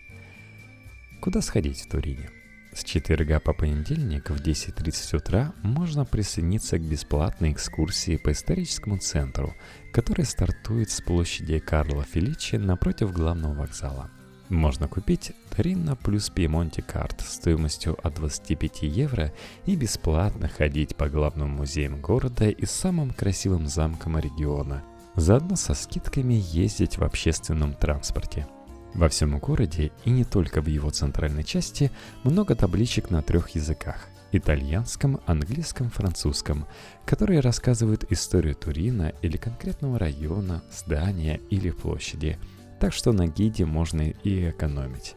Куда 1.22 1.42
сходить 1.42 1.82
в 1.82 1.90
Турине? 1.90 2.30
С 2.76 2.84
четверга 2.84 3.40
по 3.40 3.54
понедельник 3.54 4.30
в 4.30 4.42
10.30 4.42 5.18
утра 5.18 5.54
можно 5.62 6.06
присоединиться 6.06 6.78
к 6.78 6.82
бесплатной 6.82 7.52
экскурсии 7.52 8.18
по 8.18 8.32
историческому 8.32 8.98
центру, 8.98 9.54
которая 9.92 10.26
стартует 10.26 10.90
с 10.90 11.02
площади 11.02 11.60
Карла 11.60 12.04
Феличи 12.04 12.56
напротив 12.56 13.12
главного 13.12 13.54
вокзала– 13.54 14.10
можно 14.54 14.88
купить 14.88 15.32
Торинно 15.50 15.96
плюс 15.96 16.30
Пьемонти 16.30 16.82
карт 16.82 17.22
стоимостью 17.22 17.98
от 18.06 18.16
25 18.16 18.84
евро 18.84 19.34
и 19.66 19.76
бесплатно 19.76 20.48
ходить 20.48 20.96
по 20.96 21.10
главным 21.10 21.50
музеям 21.50 22.00
города 22.00 22.50
и 22.50 22.66
самым 22.66 23.12
красивым 23.12 23.68
замкам 23.68 24.20
региона. 24.20 24.84
Заодно 25.16 25.56
со 25.56 25.74
скидками 25.74 26.34
ездить 26.34 26.98
в 26.98 27.04
общественном 27.04 27.74
транспорте. 27.74 28.48
Во 28.94 29.10
всем 29.10 29.40
городе 29.40 29.92
и 30.06 30.10
не 30.10 30.24
только 30.24 30.62
в 30.62 30.68
его 30.68 30.90
центральной 30.90 31.44
части 31.44 31.92
много 32.24 32.56
табличек 32.56 33.10
на 33.10 33.22
трех 33.22 33.50
языках– 33.52 34.08
итальянском, 34.32 35.20
английском, 35.26 35.90
французском, 35.90 36.66
которые 37.06 37.40
рассказывают 37.40 38.12
историю 38.12 38.56
Турина 38.56 39.14
или 39.22 39.38
конкретного 39.38 40.00
района, 40.00 40.64
здания 40.72 41.40
или 41.50 41.72
площади– 41.72 42.38
так 42.84 42.92
что 42.92 43.14
на 43.14 43.28
гиде 43.28 43.66
можно 43.66 44.02
и 44.02 44.50
экономить. 44.50 45.16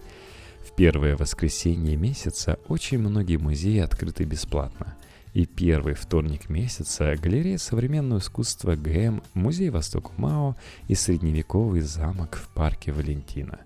В 0.64 0.76
первое 0.76 1.16
воскресенье 1.16 1.96
месяца 1.96 2.60
очень 2.68 3.00
многие 3.00 3.38
музеи 3.38 3.80
открыты 3.80 4.22
бесплатно. 4.22 4.96
И 5.36 5.44
первый 5.44 5.92
вторник 5.92 6.48
месяца 6.48 7.14
галерея 7.14 7.58
современного 7.58 8.20
искусства 8.20 8.74
ГМ, 8.74 9.22
музей 9.34 9.68
Восток 9.68 10.16
Мао 10.16 10.56
и 10.88 10.94
средневековый 10.94 11.82
замок 11.82 12.36
в 12.36 12.48
парке 12.54 12.90
Валентина. 12.90 13.60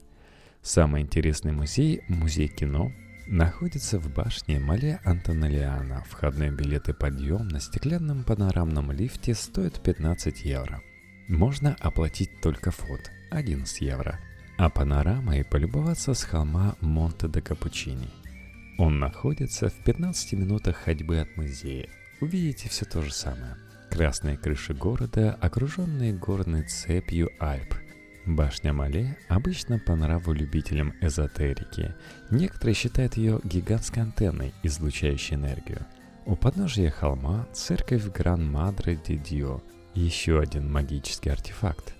Самый 0.63 1.03
интересный 1.03 1.53
музей, 1.53 2.03
музей 2.09 2.49
кино, 2.49 2.91
находится 3.29 4.01
в 4.01 4.13
башне 4.13 4.59
Мале 4.59 4.99
Антоналиана. 5.05 6.03
Входной 6.11 6.51
билет 6.51 6.89
и 6.89 6.93
подъем 6.93 7.47
на 7.47 7.61
стеклянном 7.61 8.25
панорамном 8.25 8.91
лифте 8.91 9.33
стоят 9.33 9.81
15 9.81 10.45
евро. 10.45 10.83
Можно 11.29 11.77
оплатить 11.79 12.41
только 12.43 12.73
вход– 12.73 13.13
11 13.31 13.81
евро, 13.81 14.19
а 14.59 14.71
панорамой 14.71 15.45
полюбоваться 15.45 16.15
с 16.15 16.25
холма 16.25 16.75
Монте 16.81 17.29
де 17.29 17.41
Капучини. 17.41 18.11
Он 18.81 18.99
находится 18.99 19.69
в 19.69 19.75
15 19.85 20.33
минутах 20.33 20.75
ходьбы 20.75 21.19
от 21.19 21.37
музея. 21.37 21.87
Увидите 22.23 22.71
все 22.71 22.87
то 22.87 23.03
же 23.03 23.13
самое. 23.13 23.59
Красные 23.91 24.39
крыши 24.39 24.73
города, 24.73 25.37
окруженные 25.39 26.15
горной 26.15 26.63
цепью 26.63 27.29
Альп. 27.39 27.75
Башня 28.25 28.73
Мале 28.73 29.19
обычно 29.29 29.79
по 29.79 29.95
нраву 29.97 30.33
любителям 30.33 30.95
эзотерики. 31.03 31.95
Некоторые 32.31 32.75
считают 32.75 33.19
ее 33.19 33.41
гигантской 33.45 34.03
антенной, 34.03 34.55
излучающей 34.63 35.37
энергию. 35.37 35.85
У 36.25 36.35
подножия 36.35 36.91
холма 36.91 37.47
церковь 37.53 38.07
Гран-Мадре 38.07 38.99
де 39.07 39.17
Дио, 39.17 39.61
еще 39.95 40.41
один 40.41 40.73
магический 40.73 41.29
артефакт. 41.29 41.95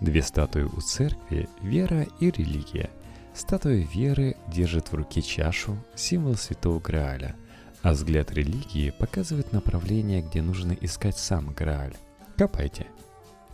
Две 0.00 0.22
статуи 0.22 0.62
у 0.62 0.80
церкви– 0.80 1.46
вера 1.62 2.06
и 2.20 2.30
религия. 2.30 2.88
Статуя 3.34 3.86
веры 3.94 4.36
держит 4.48 4.92
в 4.92 4.94
руке 4.94 5.22
чашу, 5.22 5.76
символ 5.94 6.36
святого 6.36 6.80
Грааля, 6.80 7.34
а 7.82 7.92
взгляд 7.92 8.30
религии 8.32 8.90
показывает 8.90 9.52
направление, 9.52 10.22
где 10.22 10.42
нужно 10.42 10.72
искать 10.72 11.16
сам 11.18 11.52
Грааль. 11.52 11.96
Копайте. 12.36 12.86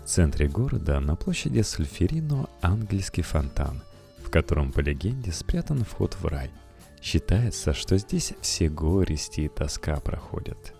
В 0.04 0.08
центре 0.08 0.49
города 0.49 0.99
на 1.00 1.16
площади 1.16 1.62
Сульферино 1.62 2.49
ангельский 2.61 3.23
фонтан, 3.23 3.82
в 4.18 4.30
котором 4.30 4.73
по 4.73 4.80
легенде 4.80 5.32
спрятан 5.32 5.85
вход 5.85 6.14
в 6.14 6.26
рай. 6.26 6.50
Считается, 7.00 7.73
что 7.73 7.97
здесь 7.99 8.35
все 8.40 8.68
горести 8.68 9.42
и 9.42 9.49
тоска 9.49 10.00
проходят. 10.00 10.75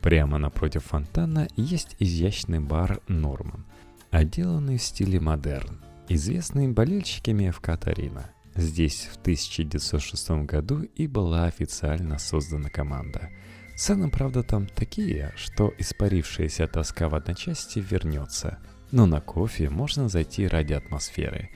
Прямо 0.00 0.38
напротив 0.38 0.84
фонтана 0.84 1.48
есть 1.56 1.96
изящный 1.98 2.60
бар 2.60 3.00
«Норман», 3.08 3.64
отделанный 4.10 4.76
в 4.76 4.82
стиле 4.82 5.20
модерн, 5.20 5.80
известный 6.08 6.68
болельщиками 6.68 7.50
в 7.50 7.60
Катарина. 7.60 8.30
Здесь 8.54 9.08
в 9.10 9.16
1906 9.16 10.30
году 10.44 10.82
и 10.82 11.06
была 11.06 11.46
официально 11.46 12.18
создана 12.18 12.68
команда. 12.68 13.30
Цены, 13.76 14.10
правда, 14.10 14.42
там 14.42 14.66
такие, 14.66 15.32
что 15.36 15.72
испарившаяся 15.78 16.66
тоска 16.66 17.08
в 17.08 17.14
одночасье 17.14 17.82
вернется. 17.82 18.58
Но 18.90 19.06
на 19.06 19.20
кофе 19.22 19.70
можно 19.70 20.08
зайти 20.08 20.46
ради 20.46 20.74
атмосферы. 20.74 21.50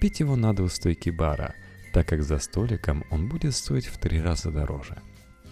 Пить 0.00 0.20
его 0.20 0.34
надо 0.34 0.64
у 0.64 0.68
стойки 0.68 1.10
бара, 1.10 1.54
так 1.92 2.08
как 2.08 2.22
за 2.22 2.38
столиком 2.38 3.04
он 3.10 3.28
будет 3.28 3.54
стоить 3.54 3.86
в 3.86 3.98
три 3.98 4.20
раза 4.20 4.50
дороже. 4.50 4.96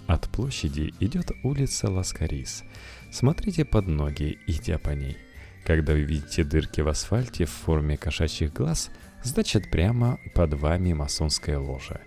От 0.09 0.29
площади 0.29 0.93
идет 0.99 1.31
улица 1.45 1.91
Ласкарис. 1.91 2.65
Смотрите 3.13 3.65
под 3.65 3.87
ноги, 3.87 4.39
идя 4.47 4.79
по 4.79 4.91
ней. 4.91 5.17
Когда 5.65 5.93
вы 5.93 6.01
видите 6.01 6.45
дырки 6.45 6.81
в 6.81 6.89
асфальте 6.89 7.45
в 7.45 7.51
форме 7.51 7.97
кошачьих 7.97 8.53
глаз, 8.53 8.91
значит 9.23 9.71
прямо 9.71 10.19
под 10.35 10.55
вами 10.55 10.93
масонская 10.93 11.59
ложа. 11.59 12.01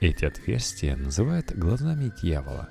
Эти 0.00 0.24
отверстия 0.24 0.96
называют 0.96 1.52
глазами 1.52 2.12
дьявола. 2.20 2.68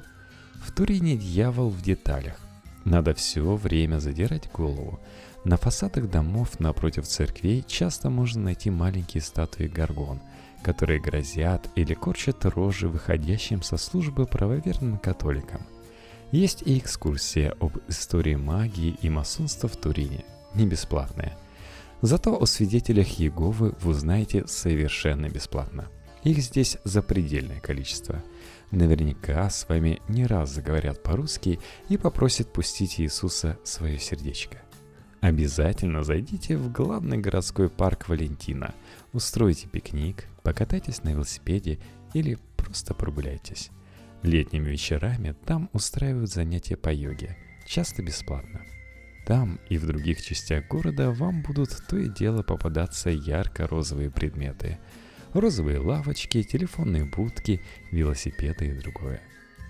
В 0.55 0.71
Турине 0.71 1.17
дьявол 1.17 1.69
в 1.69 1.81
деталях. 1.81 2.37
Надо 2.85 3.13
все 3.13 3.55
время 3.55 3.99
задирать 3.99 4.51
голову. 4.51 4.99
На 5.45 5.57
фасадах 5.57 6.09
домов 6.09 6.59
напротив 6.59 7.05
церквей 7.05 7.63
часто 7.67 8.09
можно 8.09 8.43
найти 8.43 8.69
маленькие 8.69 9.21
статуи 9.21 9.67
горгон, 9.67 10.21
которые 10.63 11.01
грозят 11.01 11.69
или 11.75 11.93
корчат 11.93 12.45
рожи 12.45 12.87
выходящим 12.87 13.61
со 13.61 13.77
службы 13.77 14.25
правоверным 14.25 14.97
католикам. 14.97 15.61
Есть 16.31 16.63
и 16.65 16.77
экскурсия 16.77 17.51
об 17.59 17.77
истории 17.87 18.35
магии 18.35 18.97
и 19.01 19.09
масонства 19.09 19.69
в 19.69 19.75
Турине, 19.75 20.23
не 20.55 20.65
бесплатная. 20.65 21.37
Зато 22.03 22.37
о 22.37 22.45
свидетелях 22.45 23.07
Еговы 23.17 23.73
вы 23.79 23.91
узнаете 23.91 24.45
совершенно 24.45 25.29
бесплатно. 25.29 25.87
Их 26.25 26.39
здесь 26.39 26.77
запредельное 26.83 27.61
количество. 27.61 28.21
Наверняка 28.71 29.49
с 29.49 29.69
вами 29.69 30.01
не 30.09 30.25
раз 30.25 30.49
заговорят 30.53 31.01
по-русски 31.01 31.61
и 31.87 31.95
попросят 31.95 32.51
пустить 32.51 32.99
Иисуса 32.99 33.57
свое 33.63 33.99
сердечко. 33.99 34.57
Обязательно 35.21 36.03
зайдите 36.03 36.57
в 36.57 36.69
главный 36.73 37.19
городской 37.19 37.69
парк 37.69 38.09
Валентина, 38.09 38.75
устройте 39.13 39.69
пикник, 39.69 40.25
покатайтесь 40.43 41.03
на 41.03 41.11
велосипеде 41.11 41.79
или 42.13 42.37
просто 42.57 42.93
прогуляйтесь. 42.93 43.69
Летними 44.23 44.67
вечерами 44.67 45.37
там 45.45 45.69
устраивают 45.71 46.29
занятия 46.29 46.75
по 46.75 46.89
йоге, 46.89 47.37
часто 47.65 48.03
бесплатно. 48.03 48.59
Там 49.25 49.59
и 49.69 49.77
в 49.77 49.85
других 49.85 50.21
частях 50.21 50.67
города 50.67 51.11
вам 51.11 51.41
будут 51.41 51.69
то 51.87 51.97
и 51.97 52.09
дело 52.09 52.43
попадаться 52.43 53.09
ярко-розовые 53.09 54.11
предметы. 54.11 54.79
Розовые 55.33 55.79
лавочки, 55.79 56.43
телефонные 56.43 57.05
будки, 57.05 57.61
велосипеды 57.91 58.67
и 58.67 58.79
другое. 58.79 59.21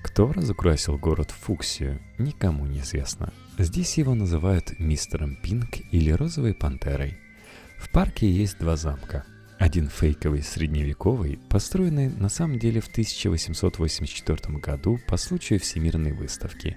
Кто 0.04 0.34
разукрасил 0.34 0.98
город 0.98 1.32
фуксию, 1.32 2.02
никому 2.18 2.66
не 2.66 2.80
известно. 2.80 3.32
Здесь 3.58 3.98
его 3.98 4.16
называют 4.16 4.78
мистером 4.80 5.38
Пинк 5.42 5.78
или 5.92 6.12
розовой 6.12 6.54
пантерой. 6.54 7.18
В 7.78 7.90
парке 7.90 8.30
есть 8.30 8.60
два 8.60 8.76
замка– 8.76 9.24
один 9.64 9.88
фейковый 9.88 10.44
средневековый, 10.44 11.40
построенный 11.48 12.10
на 12.10 12.28
самом 12.28 12.60
деле 12.60 12.82
в 12.82 12.88
1884 12.88 14.58
году 14.58 15.00
по 15.08 15.16
случаю 15.16 15.58
Всемирной 15.62 16.12
выставки. 16.12 16.76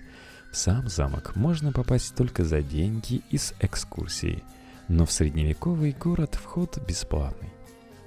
Сам 0.57 0.89
замок 0.89 1.37
можно 1.37 1.71
попасть 1.71 2.15
только 2.15 2.43
за 2.43 2.63
деньги 2.63 3.21
и 3.29 3.37
с 3.37 3.53
экскурсией, 3.61 4.43
но 4.89 5.05
в 5.05 5.13
средневековый 5.13 5.93
город 5.93 6.35
вход 6.35 6.79
бесплатный. 6.89 7.51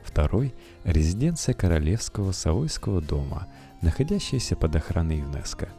Второй– 0.04 0.56
резиденция 0.84 1.54
Королевского 1.54 2.32
Савойского 2.32 3.04
дома, 3.04 3.46
находящаяся 3.84 4.56
под 4.56 4.76
охраной 4.76 5.20
ЮНЕСКО. 5.20 5.70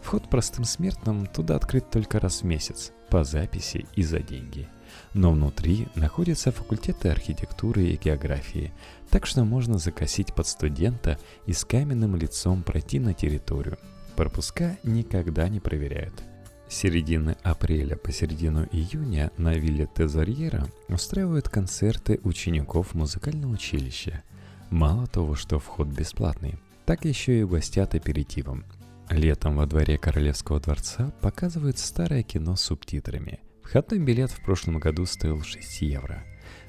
Вход 0.00 0.30
простым 0.30 0.64
смертным 0.64 1.26
туда 1.26 1.56
открыт 1.56 1.90
только 1.90 2.20
раз 2.20 2.42
в 2.42 2.44
месяц, 2.44 2.92
по 3.10 3.24
записи 3.24 3.86
и 3.96 4.04
за 4.04 4.20
деньги– 4.20 4.68
но 5.14 5.32
внутри 5.32 5.88
находятся 5.94 6.52
факультеты 6.52 7.08
архитектуры 7.08 7.84
и 7.84 7.96
географии, 7.96 8.72
так 9.10 9.26
что 9.26 9.44
можно 9.44 9.78
закосить 9.78 10.34
под 10.34 10.46
студента 10.46 11.18
и 11.46 11.52
с 11.52 11.64
каменным 11.64 12.14
лицом 12.16 12.62
пройти 12.62 12.98
на 12.98 13.14
территорию. 13.14 13.78
Пропуска 14.16 14.78
никогда 14.82 15.48
не 15.48 15.60
проверяют. 15.60 16.22
С 16.68 16.76
середины 16.76 17.36
апреля 17.42 17.96
по 17.96 18.12
середину 18.12 18.66
июня 18.72 19.30
на 19.36 19.54
вилле 19.54 19.86
Тезарьера 19.86 20.66
устраивают 20.88 21.48
концерты 21.48 22.20
учеников 22.22 22.94
музыкального 22.94 23.52
училища. 23.52 24.22
Мало 24.70 25.06
того, 25.06 25.34
что 25.34 25.58
вход 25.58 25.88
бесплатный, 25.88 26.56
так 26.86 27.04
еще 27.04 27.40
и 27.40 27.42
угостят 27.42 27.94
аперитивом. 27.94 28.64
Летом 29.10 29.56
во 29.56 29.66
дворе 29.66 29.98
Королевского 29.98 30.60
дворца 30.60 31.12
показывают 31.20 31.78
старое 31.78 32.22
кино 32.22 32.56
с 32.56 32.62
субтитрами– 32.62 33.40
Входной 33.72 34.00
билет 34.00 34.30
в 34.30 34.42
прошлом 34.42 34.78
году 34.78 35.06
стоил 35.06 35.42
6 35.42 35.80
евро. 35.80 36.22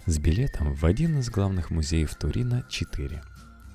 С 0.06 0.20
билетом 0.20 0.74
в 0.74 0.86
один 0.86 1.20
из 1.20 1.30
главных 1.30 1.70
музеев 1.70 2.16
Турина 2.16 2.66
4. 2.70 3.22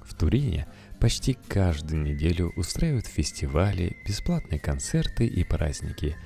В 0.06 0.14
Турине 0.14 0.66
почти 1.00 1.36
каждую 1.48 2.02
неделю 2.02 2.52
устраивают 2.56 3.06
фестивали, 3.06 3.96
бесплатные 4.06 4.58
концерты 4.58 5.26
и 5.26 5.44
праздники. 5.44 6.16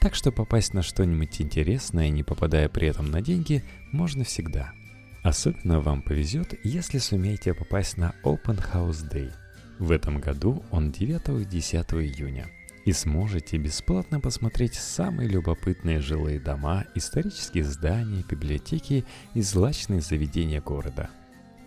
Так 0.00 0.14
что 0.14 0.32
попасть 0.32 0.74
на 0.74 0.82
что-нибудь 0.82 1.40
интересное, 1.40 2.08
не 2.08 2.22
попадая 2.22 2.68
при 2.68 2.88
этом 2.88 3.10
на 3.10 3.20
деньги, 3.20 3.62
можно 3.92 4.24
всегда. 4.24 4.72
Особенно 5.22 5.80
вам 5.80 6.02
повезет, 6.02 6.54
если 6.64 6.98
сумеете 6.98 7.52
попасть 7.52 7.96
на 7.98 8.14
Open 8.24 8.62
House 8.72 9.10
Day. 9.10 9.30
В 9.78 9.90
этом 9.90 10.20
году 10.20 10.64
он 10.70 10.90
9 10.90 11.42
и 11.42 11.44
10 11.44 11.74
июня– 11.92 12.46
и 12.84 12.92
сможете 12.92 13.58
бесплатно 13.58 14.20
посмотреть 14.20 14.74
самые 14.74 15.28
любопытные 15.28 16.00
жилые 16.00 16.40
дома, 16.40 16.84
исторические 16.94 17.64
здания, 17.64 18.24
библиотеки 18.28 19.04
и 19.34 19.42
злачные 19.42 20.00
заведения 20.00 20.60
города. 20.60 21.10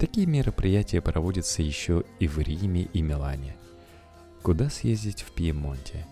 Такие 0.04 0.28
мероприятия 0.28 1.00
проводятся 1.00 1.62
еще 1.62 2.04
и 2.20 2.28
в 2.28 2.38
Риме 2.38 2.90
и 2.92 3.02
Милане. 3.02 3.56
Куда 4.42 4.70
съездить 4.70 5.22
в 5.22 5.32
Пьемонте? 5.32 6.06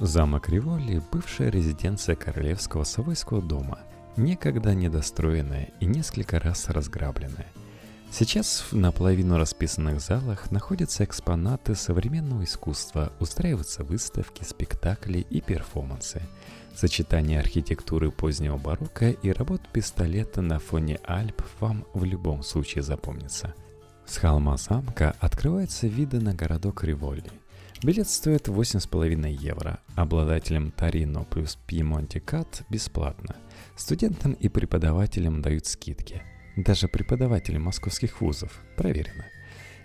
Замок 0.00 0.48
Риволи– 0.48 1.02
бывшая 1.12 1.50
резиденция 1.50 2.16
Королевского 2.16 2.84
Савойского 2.84 3.42
дома, 3.42 3.80
некогда 4.16 4.74
недостроенная 4.74 5.68
и 5.78 5.84
несколько 5.84 6.40
раз 6.40 6.70
разграбленная– 6.70 7.48
Сейчас 8.16 8.64
в 8.70 8.76
наполовину 8.76 9.38
расписанных 9.38 10.00
залах 10.00 10.52
находятся 10.52 11.02
экспонаты 11.02 11.74
современного 11.74 12.44
искусства, 12.44 13.12
устраиваются 13.18 13.82
выставки, 13.82 14.44
спектакли 14.44 15.18
и 15.18 15.40
перформансы. 15.40 16.22
Сочетание 16.74 17.40
архитектуры 17.40 18.10
позднего 18.10 18.58
барокко 18.58 19.10
и 19.10 19.30
работ 19.30 19.62
пистолета 19.72 20.42
на 20.42 20.58
фоне 20.58 20.98
Альп 21.04 21.42
вам 21.60 21.86
в 21.94 22.04
любом 22.04 22.42
случае 22.42 22.82
запомнится. 22.82 23.54
С 24.06 24.16
холма 24.16 24.56
замка 24.56 25.14
открываются 25.20 25.86
виды 25.86 26.20
на 26.20 26.34
городок 26.34 26.84
Риволи. 26.84 27.30
Билет 27.82 28.08
стоит 28.08 28.48
8,5 28.48 29.30
евро. 29.30 29.78
Обладателям 29.94 30.70
Тарино 30.70 31.24
плюс 31.24 31.56
Пьемонте 31.66 32.20
Кат 32.20 32.62
бесплатно. 32.68 33.36
Студентам 33.76 34.32
и 34.32 34.48
преподавателям 34.48 35.42
дают 35.42 35.66
скидки– 35.66 36.22
даже 36.56 36.86
преподаватели 36.86 37.58
московских 37.58 38.20
вузов, 38.20 38.60
проверено. 38.76 39.26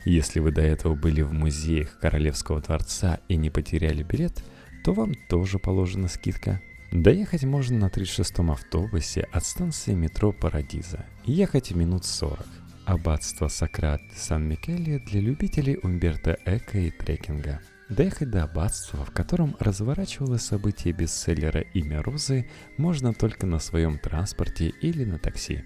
Если 0.05 0.39
вы 0.39 0.51
до 0.51 0.61
этого 0.61 0.93
были 0.93 1.21
в 1.21 1.33
музеях 1.33 1.99
Королевского 1.99 2.61
дворца 2.61 3.19
и 3.27 3.35
не 3.37 3.49
потеряли 3.49 4.03
билет, 4.03 4.43
то 4.83 4.93
вам 4.93 5.13
тоже 5.29 5.57
положена 5.57 6.07
скидка. 6.07 6.61
Доехать 6.91 7.43
можно 7.43 7.77
на 7.77 7.85
36-м 7.85 8.49
автобусе 8.49 9.27
от 9.31 9.45
станции 9.45 9.93
метро 9.93 10.31
Парадиза. 10.31 11.05
Ехать 11.23 11.75
минут 11.75 12.03
40. 12.03 12.43
Аббатство 12.85 13.47
Сократ 13.47 14.01
Сан-Микеле 14.15 14.97
для 14.97 15.21
любителей 15.21 15.77
Умберто 15.83 16.39
Эко 16.45 16.79
и 16.79 16.89
трекинга. 16.89 17.59
Доехать 17.89 18.31
до 18.31 18.43
аббатства, 18.43 19.05
в 19.05 19.11
котором 19.11 19.55
разворачивалось 19.59 20.41
событие 20.41 20.91
бестселлера 20.91 21.61
«Имя 21.75 22.01
Розы», 22.01 22.49
можно 22.77 23.13
только 23.13 23.45
на 23.45 23.59
своем 23.59 23.99
транспорте 23.99 24.69
или 24.81 25.05
на 25.05 25.19
такси. 25.19 25.63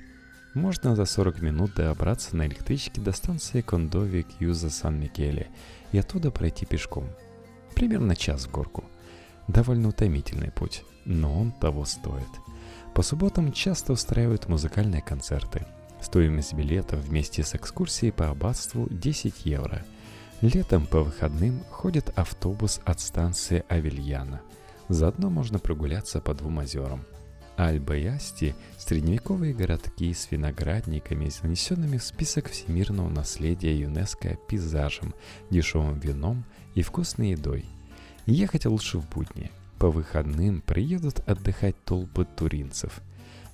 Можно 0.53 0.93
за 0.93 1.05
40 1.05 1.41
минут 1.41 1.75
добраться 1.75 2.35
на 2.35 2.45
электричке 2.47 2.99
до 2.99 3.13
станции 3.13 3.61
Кондови 3.61 4.23
Кьюза 4.23 4.69
Сан-Микеле 4.69 5.47
и 5.93 5.97
оттуда 5.97 6.31
пройти 6.31 6.65
пешком. 6.65 7.07
Примерно 7.75 8.13
час 8.13 8.45
в 8.45 8.51
горку. 8.51 8.83
Довольно 9.47 9.89
утомительный 9.89 10.51
путь, 10.51 10.83
но 11.05 11.39
он 11.39 11.51
того 11.51 11.85
стоит. 11.85 12.29
По 12.93 13.01
субботам 13.01 13.51
часто 13.51 13.93
устраивают 13.93 14.47
музыкальные 14.47 15.01
концерты. 15.01 15.65
Стоимость 16.01 16.53
билета 16.53 16.97
вместе 16.97 17.43
с 17.43 17.55
экскурсией 17.55 18.11
по 18.11 18.29
аббатству 18.29 18.87
10 18.89 19.45
евро– 19.45 19.83
Летом 20.43 20.87
по 20.87 21.03
выходным 21.03 21.63
ходит 21.69 22.11
автобус 22.19 22.81
от 22.83 22.99
станции 22.99 23.63
Авельяна. 23.69 24.41
Заодно 24.89 25.29
можно 25.29 25.57
прогуляться 25.57 26.19
по 26.19 26.33
двум 26.33 26.57
озерам. 26.57 27.05
Альба 27.55 27.95
и 27.95 28.07
Асти– 28.07 28.53
средневековые 28.77 29.53
городки 29.53 30.13
с 30.13 30.29
виноградниками, 30.31 31.29
занесенными 31.29 31.95
в 31.95 32.03
список 32.03 32.49
всемирного 32.49 33.07
наследия 33.07 33.73
ЮНЕСКО 33.73 34.37
пейзажем, 34.49 35.15
дешевым 35.49 35.97
вином 35.99 36.43
и 36.75 36.81
вкусной 36.81 37.29
едой. 37.29 37.63
Ехать 38.25 38.65
лучше 38.65 38.97
в 38.97 39.09
будни. 39.09 39.49
По 39.83 39.91
выходным 39.91 40.61
приедут 40.61 41.19
отдыхать 41.27 41.75
толпы 41.83 42.23
туринцев. 42.23 43.01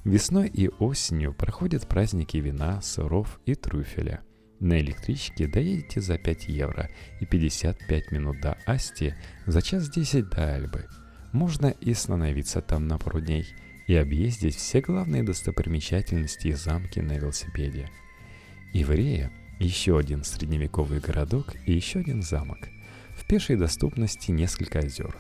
Весной 0.03 0.47
и 0.47 0.67
осенью 0.77 1.33
проходят 1.33 1.87
праздники 1.87 2.37
вина, 2.37 2.83
сыров 2.83 3.39
и 3.47 3.55
трюфеля– 3.55 4.21
на 4.59 4.79
электричке 4.79 5.47
доедете 5.47 6.01
за 6.01 6.19
5 6.19 6.47
евро 6.49 6.87
и 7.19 7.25
55 7.25 8.11
минут 8.11 8.41
до 8.41 8.59
Асти, 8.67 9.15
за 9.47 9.63
час 9.63 9.89
10 9.89 10.29
до 10.29 10.53
Альбы. 10.53 10.85
Можно 11.31 11.73
и 11.81 11.93
остановиться 11.93 12.61
там 12.61 12.87
на 12.87 12.99
пару 12.99 13.21
дней 13.21 13.47
и 13.87 13.95
объездить 13.95 14.55
все 14.55 14.81
главные 14.81 15.23
достопримечательности 15.23 16.49
и 16.49 16.53
замки 16.53 16.99
на 16.99 17.13
велосипеде. 17.13 17.89
Иврея– 18.71 19.31
еще 19.59 19.97
один 19.97 20.23
средневековый 20.23 20.99
городок 20.99 21.55
и 21.65 21.73
еще 21.73 22.01
один 22.01 22.21
замок. 22.21 22.59
В 23.17 23.25
пешей 23.25 23.55
доступности 23.55 24.29
несколько 24.29 24.77
озер. 24.77 25.17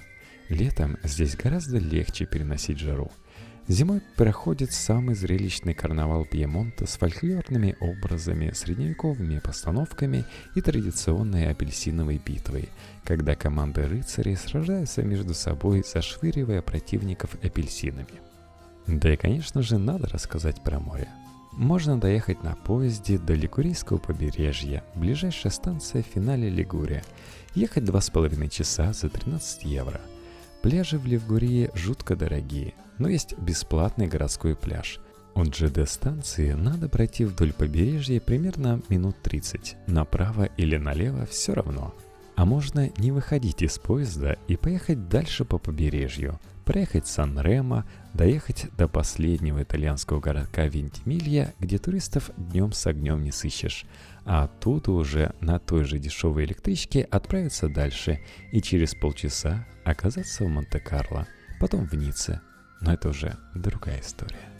Летом 0.49 0.97
здесь 1.03 1.35
гораздо 1.35 1.77
легче 1.77 2.25
переносить 2.25 2.79
жару– 2.79 3.11
Зимой 3.69 4.01
проходит 4.15 4.71
самый 4.71 5.13
зрелищный 5.13 5.75
карнавал 5.75 6.25
Пьемонта 6.25 6.87
с 6.87 6.97
фольклорными 6.97 7.75
образами, 7.79 8.49
средневековыми 8.51 9.37
постановками 9.37 10.25
и 10.55 10.61
традиционной 10.61 11.51
апельсиновой 11.51 12.17
битвой, 12.17 12.69
когда 13.03 13.35
команды 13.35 13.85
рыцарей 13.85 14.37
сражаются 14.37 15.03
между 15.03 15.35
собой, 15.35 15.83
зашвыривая 15.83 16.63
противников 16.63 17.35
апельсинами. 17.43 18.07
Да 18.87 19.13
и, 19.13 19.17
конечно 19.17 19.61
же, 19.61 19.77
надо 19.77 20.07
рассказать 20.07 20.63
про 20.63 20.79
море. 20.79 21.07
Можно 21.51 22.01
доехать 22.01 22.41
на 22.41 22.55
поезде 22.55 23.19
до 23.19 23.35
Лигурийского 23.35 23.99
побережья, 23.99 24.83
ближайшая 24.95 25.51
станция 25.51 26.01
в 26.01 26.07
финале 26.07 26.49
Лигурия. 26.49 27.03
Ехать 27.53 27.83
2,5 27.83 28.49
часа 28.49 28.93
за 28.93 29.09
13 29.09 29.65
евро. 29.65 30.01
Пляжи 30.61 30.97
в 30.97 31.05
Лигурии 31.05 31.71
жутко 31.73 32.15
дорогие– 32.15 32.73
но 32.99 33.07
есть 33.07 33.35
бесплатный 33.39 34.07
городской 34.07 34.55
пляж. 34.55 34.99
От 35.33 35.55
ЖД-станции 35.55 36.51
надо 36.51 36.89
пройти 36.89 37.25
вдоль 37.25 37.53
побережья 37.53 38.19
примерно 38.19 38.81
минут 38.89 39.15
30. 39.23 39.77
Направо 39.87 40.49
или 40.57 40.75
налево 40.75 41.25
все 41.25 41.53
равно. 41.53 41.95
А 42.35 42.45
можно 42.45 42.89
не 42.97 43.11
выходить 43.11 43.61
из 43.61 43.79
поезда 43.79 44.37
и 44.47 44.55
поехать 44.55 45.09
дальше 45.09 45.45
по 45.45 45.57
побережью, 45.57 46.39
проехать 46.65 47.07
Сан-Ремо, 47.07 47.85
доехать 48.13 48.67
до 48.77 48.87
последнего 48.87 49.63
итальянского 49.63 50.19
городка 50.19 50.65
Вентимилья, 50.65 51.53
где 51.59 51.77
туристов 51.77 52.31
днем 52.37 52.71
с 52.71 52.85
огнем 52.85 53.23
не 53.23 53.31
сыщешь, 53.31 53.85
а 54.29 54.43
оттуда 54.43 54.91
уже 54.91 55.33
на 55.41 55.57
той 55.57 55.85
же 55.85 55.97
дешевой 55.97 56.45
электричке 56.45 57.01
отправиться 57.01 57.67
дальше 57.67 58.19
и 58.51 58.61
через 58.61 58.93
полчаса 58.93 59.65
оказаться 59.83 60.43
в 60.43 60.49
Монте-Карло, 60.49 61.27
потом 61.59 61.87
в 61.87 61.93
Ницце, 61.95 62.39
но 62.79 62.93
это 62.93 63.09
уже 63.09 63.35
другая 63.55 64.01
история. 64.01 64.58